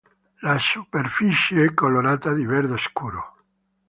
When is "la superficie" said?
0.41-1.63